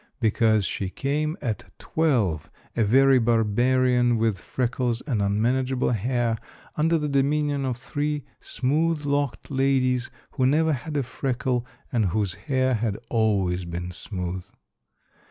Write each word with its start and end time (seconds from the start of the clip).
Because 0.19 0.65
she 0.65 0.89
came 0.89 1.37
at 1.43 1.71
twelve, 1.77 2.49
a 2.75 2.83
very 2.83 3.19
barbarian, 3.19 4.17
with 4.17 4.39
freckles 4.39 5.01
and 5.01 5.21
unmanageable 5.21 5.91
hair, 5.91 6.39
under 6.75 6.97
the 6.97 7.07
dominion 7.07 7.65
of 7.65 7.77
three 7.77 8.23
smooth 8.39 9.05
locked 9.05 9.51
ladies, 9.51 10.09
who 10.31 10.47
never 10.47 10.73
had 10.73 10.97
a 10.97 11.03
freckle 11.03 11.67
and 11.91 12.05
whose 12.05 12.33
hair 12.33 12.73
had 12.73 12.97
always 13.09 13.63
been 13.63 13.91
smooth. 13.91 14.43